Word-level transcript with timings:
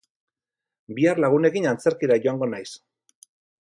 Bihar 0.99 1.21
lagunekin 1.25 1.69
antzerkira 1.73 2.21
joango 2.25 2.49
naiz. 2.55 2.69